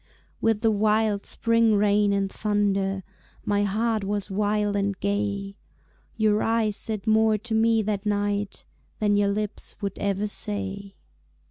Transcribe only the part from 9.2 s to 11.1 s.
lips would ever say.